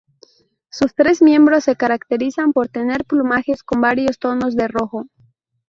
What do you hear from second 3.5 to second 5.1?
con varios tonos de rojo.